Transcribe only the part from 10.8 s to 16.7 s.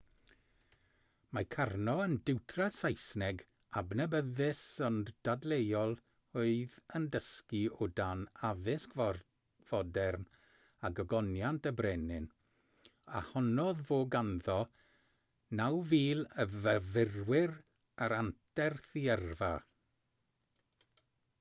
a gogoniant y brenin a honnodd fod ganddo 9,000 o